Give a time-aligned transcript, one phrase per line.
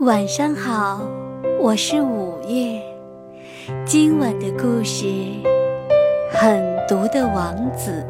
[0.00, 1.00] 晚上好，
[1.58, 2.82] 我是五月。
[3.86, 5.06] 今晚的故事
[6.30, 8.04] 《狠毒的王子》。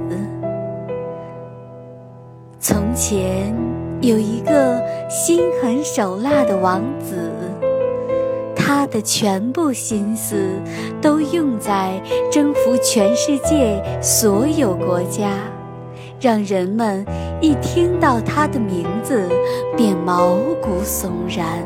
[2.58, 3.54] 从前
[4.00, 7.30] 有一个心狠手辣的王子，
[8.56, 10.60] 他的全部心思
[11.00, 15.38] 都用在征服全世界所有国家，
[16.20, 17.06] 让人们
[17.40, 19.28] 一听到他的名字
[19.76, 21.64] 便毛骨悚然。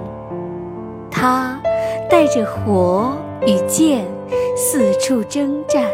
[1.21, 1.61] 他
[2.09, 4.07] 带着火与剑
[4.57, 5.85] 四处征战，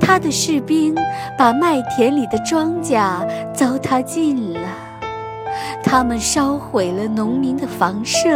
[0.00, 0.92] 他的士兵
[1.38, 4.60] 把麦田里的庄稼糟蹋尽了，
[5.84, 8.28] 他们烧毁了农民的房舍，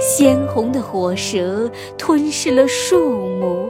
[0.00, 1.68] 鲜红的火舌
[1.98, 3.68] 吞噬了树木，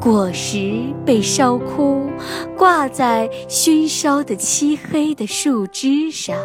[0.00, 2.08] 果实被烧枯，
[2.56, 6.36] 挂在熏烧的漆黑的树枝上。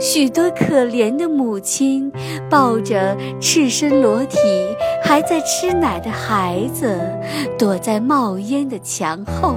[0.00, 2.12] 许多可怜的母亲
[2.50, 4.38] 抱着赤身裸体
[5.02, 7.00] 还在吃奶的孩子，
[7.58, 9.56] 躲在冒烟的墙后。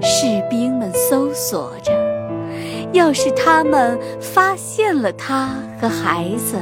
[0.00, 1.92] 士兵们搜索着，
[2.92, 6.56] 要是他们发现了他和孩子，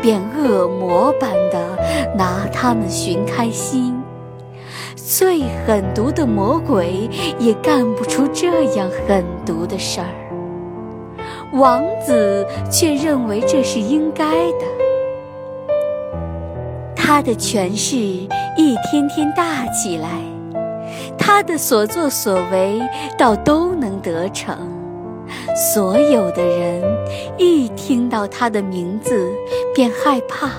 [0.00, 1.76] 便恶魔般的
[2.16, 3.94] 拿他们寻开心。
[4.96, 10.29] 最狠毒的魔鬼也干不出这样狠毒的事儿。
[11.52, 14.64] 王子却认为这是应该的，
[16.94, 20.08] 他的权势一天天大起来，
[21.18, 22.80] 他的所作所为
[23.18, 24.56] 倒都能得逞。
[25.74, 26.82] 所有的人
[27.36, 29.32] 一听到他的名字
[29.74, 30.50] 便害怕。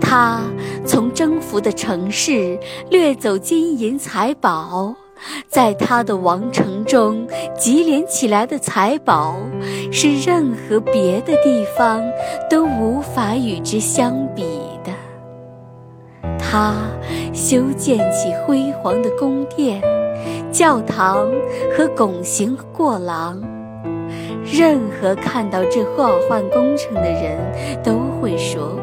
[0.00, 0.40] 他
[0.86, 2.58] 从征服的城市
[2.90, 4.94] 掠走金银财宝。
[5.48, 9.34] 在他的王城中积累起来的财宝，
[9.90, 12.02] 是任何别的地方
[12.48, 14.44] 都无法与之相比
[14.84, 14.92] 的。
[16.38, 16.74] 他
[17.32, 19.82] 修建起辉煌的宫殿、
[20.50, 21.28] 教堂
[21.76, 23.40] 和拱形过廊，
[24.44, 27.38] 任何看到这化幻工程的人
[27.82, 28.78] 都会说：“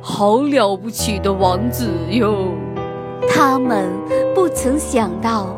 [0.00, 2.52] 好了不起的王子哟！”
[3.26, 3.88] 他们
[4.34, 5.56] 不曾想到，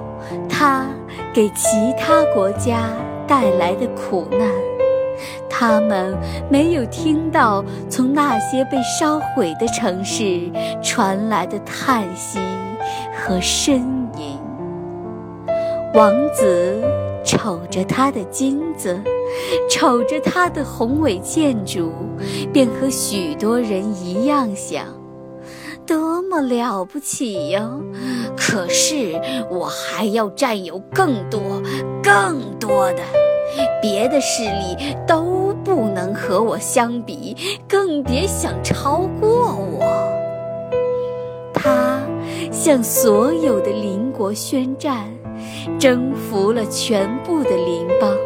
[0.48, 0.86] 他
[1.34, 2.90] 给其他国家
[3.26, 4.48] 带来的苦难；
[5.48, 6.16] 他们
[6.48, 10.50] 没有听到从那些被烧毁的城市
[10.82, 12.38] 传来的叹息
[13.14, 13.80] 和呻
[14.16, 14.38] 吟。
[15.94, 16.80] 王子
[17.24, 19.00] 瞅着他的金子，
[19.68, 21.92] 瞅着他的宏伟建筑，
[22.52, 24.86] 便和许多人一样想。
[25.90, 27.68] 多么了不起呀！
[28.36, 29.20] 可是
[29.50, 31.60] 我还要占有更多、
[32.00, 33.02] 更多的，
[33.82, 37.36] 别的势力都不能和我相比，
[37.68, 39.82] 更别想超过我。
[41.52, 42.00] 他
[42.52, 45.08] 向所有的邻国宣战，
[45.76, 48.16] 征服了全部的邻邦。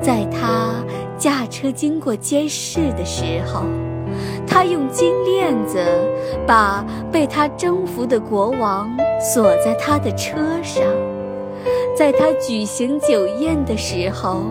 [0.00, 0.82] 在他
[1.18, 3.66] 驾车经过街市的时候。
[4.54, 5.84] 他用金链子
[6.46, 8.88] 把被他征服的国王
[9.20, 10.80] 锁在他的车上，
[11.96, 14.42] 在他举行酒宴的时候，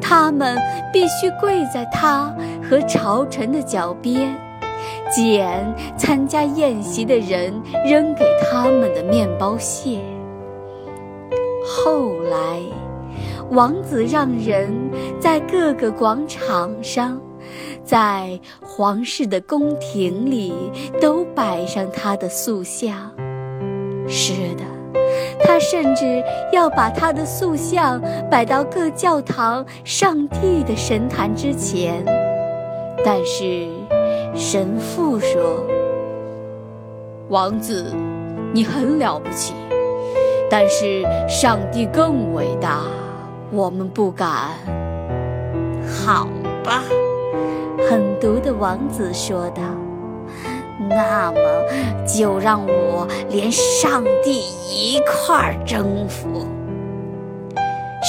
[0.00, 0.58] 他们
[0.92, 2.34] 必须跪在他
[2.68, 4.36] 和朝臣的脚边，
[5.14, 5.64] 捡
[5.96, 7.54] 参加宴席的人
[7.88, 10.00] 扔给他们的面包屑。
[11.64, 12.60] 后来，
[13.50, 14.74] 王子让人
[15.20, 17.20] 在各个广场上。
[17.86, 20.52] 在皇室的宫廷里，
[21.00, 23.12] 都摆上他的塑像。
[24.08, 24.64] 是的，
[25.44, 32.04] 他甚至要把他的塑像摆到各教堂上帝的神坛之前。
[33.04, 33.68] 但是，
[34.34, 35.64] 神父说
[37.30, 37.94] ：“王子，
[38.52, 39.54] 你很了不起，
[40.50, 42.82] 但是上帝更伟大，
[43.52, 44.50] 我们不敢。”
[46.04, 46.28] 好
[46.64, 46.82] 吧。
[47.88, 49.62] 狠毒的王子说道
[50.88, 51.40] ：“那么，
[52.06, 54.40] 就让我连上帝
[54.70, 56.46] 一块儿征服。”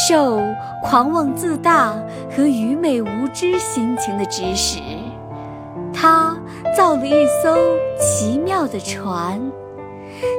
[0.08, 0.40] 受
[0.84, 1.96] 狂妄自大
[2.30, 4.80] 和愚昧无知心情的指使，
[5.92, 6.38] 他
[6.76, 7.58] 造了一艘
[8.00, 9.42] 奇妙的船，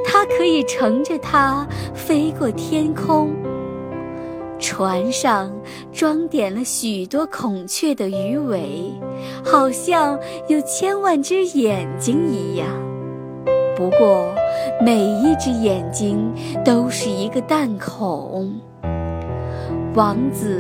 [0.07, 3.31] 他可以乘着它飞过天空。
[4.59, 5.53] 船上
[5.93, 8.93] 装点了许多孔雀的鱼尾，
[9.45, 10.19] 好像
[10.49, 12.69] 有千万只眼睛一样。
[13.77, 14.29] 不过，
[14.85, 16.33] 每一只眼睛
[16.65, 18.53] 都是一个弹孔。
[19.95, 20.59] 王子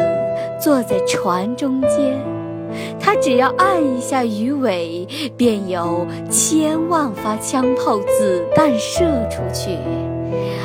[0.60, 2.18] 坐在船中间，
[3.00, 5.06] 他只要按一下鱼尾，
[5.36, 9.76] 便有千万发枪炮子弹射出去，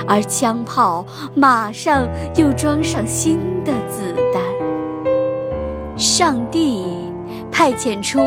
[0.08, 1.06] 而枪炮
[1.36, 4.42] 马上又装上新的子弹。
[5.98, 6.86] 上帝
[7.52, 8.20] 派遣出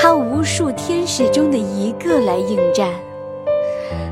[0.00, 2.88] 他无数天使中的一个来应战。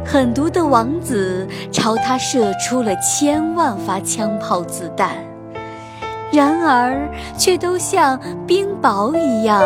[0.04, 5.16] 狠毒的王子朝他射出了千万发枪炮子弹，
[6.32, 9.62] 然而却都像冰雹一样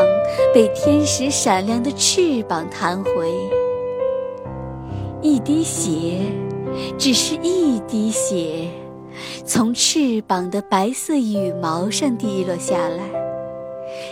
[0.54, 3.32] 被天使闪亮的翅膀弹回。
[5.20, 6.20] 一滴血，
[7.00, 8.68] 只是一滴血，
[9.46, 13.02] 从翅膀的白色羽毛上滴落下来。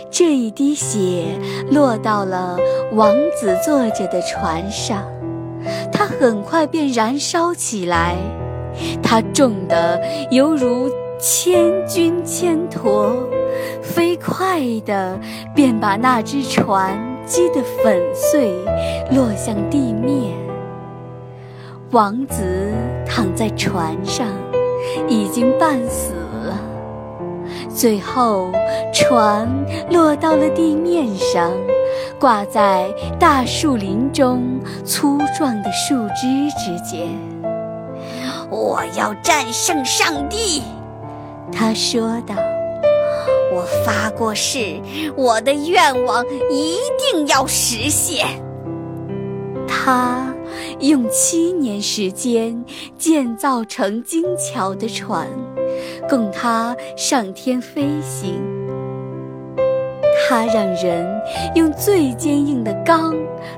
[0.09, 1.37] 这一滴血
[1.69, 2.57] 落到了
[2.93, 5.05] 王子坐着的船上。
[5.91, 8.15] 它很快便燃烧起来，
[9.03, 10.01] 它重的
[10.31, 10.89] 犹如
[11.19, 13.15] 千钧千驮，
[13.83, 15.15] 飞快地
[15.53, 18.51] 便把那只船击得粉碎，
[19.11, 20.48] 落向地面。
[21.91, 22.71] 王子
[23.07, 24.27] 躺在船上，
[25.07, 26.59] 已经半死了。
[27.67, 28.51] 最后，
[28.93, 29.49] 船
[29.89, 31.51] 落到了地面上。
[32.19, 37.07] 挂在大树林中粗壮的树枝之间。
[38.49, 40.61] 我要战胜上帝，
[41.51, 42.35] 他说道。
[43.51, 44.79] 我发过誓，
[45.15, 46.77] 我的愿望一
[47.11, 48.27] 定要实现。
[49.67, 50.28] 他
[50.79, 52.63] 用七年时间
[52.97, 55.27] 建造成精巧的船，
[56.07, 58.41] 供他上天飞行。
[60.27, 61.07] 他让人
[61.55, 63.15] 用最坚硬的钢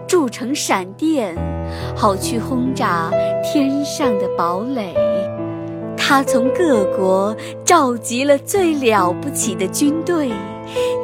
[0.08, 1.36] 铸成闪电，
[1.96, 3.12] 好去轰炸
[3.44, 4.94] 天上的堡垒。
[5.98, 10.32] 他从各国召集了最了不起的军队，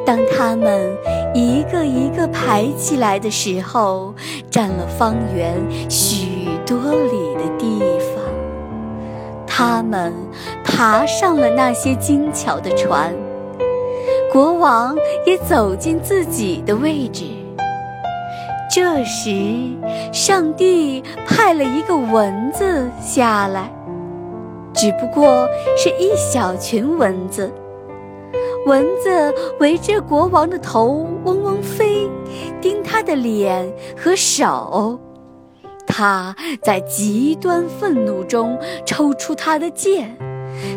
[0.04, 0.96] 当他们
[1.34, 4.14] 一个一个排起来的时候，
[4.50, 5.54] 占了方圆
[5.88, 7.80] 许多里的地
[8.14, 8.24] 方。
[9.46, 10.12] 他们
[10.64, 13.12] 爬上了那些精巧的船。
[14.32, 14.94] 国王
[15.26, 17.24] 也走进自己的位置。
[18.70, 19.30] 这时，
[20.12, 23.72] 上帝派了一个蚊子下来，
[24.74, 27.50] 只不过是一小群蚊子。
[28.68, 32.06] 蚊子围着国王的头嗡嗡飞，
[32.60, 33.66] 叮他的脸
[33.96, 35.00] 和手。
[35.86, 40.14] 他在极端愤怒中抽出他的剑。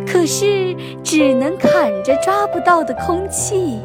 [0.07, 3.79] 可是只能砍着抓不到的空气，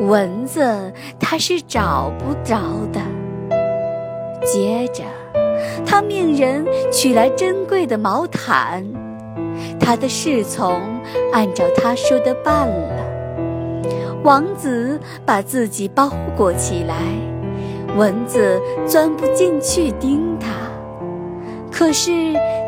[0.00, 2.58] 蚊子它是找不着
[2.92, 3.00] 的。
[4.44, 5.02] 接着，
[5.86, 8.84] 他命人取来珍贵的毛毯，
[9.80, 10.80] 他的侍从
[11.32, 13.04] 按照他说的办了。
[14.22, 16.94] 王子把自己包裹起来，
[17.96, 20.48] 蚊子钻不进去叮他。
[21.72, 22.12] 可是。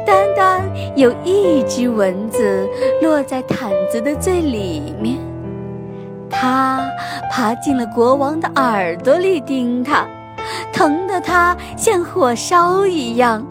[0.04, 2.68] 单单有一只蚊子
[3.00, 5.16] 落在毯子的最里面，
[6.28, 6.84] 它
[7.30, 10.04] 爬进了国王的耳朵里叮他，
[10.72, 13.46] 疼得他像火烧一样。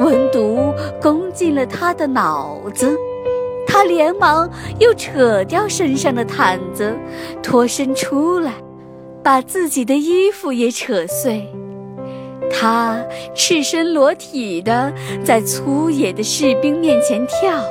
[0.00, 2.96] 蚊毒攻进了他的脑子，
[3.66, 6.94] 他连忙又扯掉身上的毯子，
[7.42, 8.52] 脱身出来，
[9.22, 11.48] 把自己的衣服也扯碎。
[12.50, 13.02] 他
[13.34, 14.92] 赤身裸体的
[15.24, 17.62] 在粗野的士兵面前跳，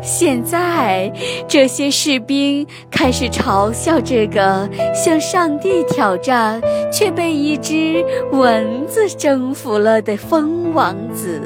[0.00, 1.12] 现在
[1.46, 6.60] 这些士兵开始嘲笑这个向上帝挑战
[6.92, 11.40] 却被一只蚊子征服了的疯王子。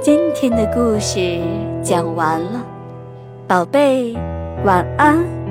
[0.00, 1.38] 今天的故事
[1.82, 2.64] 讲完了，
[3.46, 4.14] 宝贝，
[4.64, 5.43] 晚安。